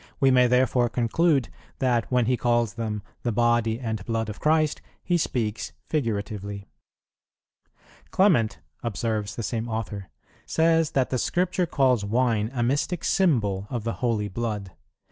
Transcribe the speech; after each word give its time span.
We 0.19 0.31
may 0.31 0.47
therefore 0.47 0.89
conclude 0.89 1.49
that, 1.77 2.11
when 2.11 2.25
he 2.25 2.35
calls 2.35 2.73
them 2.73 3.03
the 3.21 3.31
Body 3.31 3.79
and 3.79 4.03
Blood 4.03 4.29
of 4.29 4.39
Christ, 4.39 4.81
he 5.03 5.15
speaks 5.15 5.73
figuratively." 5.85 6.67
"Clement," 8.09 8.57
observes 8.81 9.35
the 9.35 9.43
same 9.43 9.69
author, 9.69 10.09
"says 10.47 10.93
that 10.93 11.11
the 11.11 11.19
Scripture 11.19 11.67
calls 11.67 12.03
wine 12.03 12.49
a 12.51 12.63
mystic 12.63 13.03
symbol 13.03 13.67
of 13.69 13.83
the 13.83 13.93
holy 14.01 14.27
blood. 14.27 14.71